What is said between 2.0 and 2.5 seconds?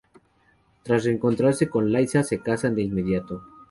se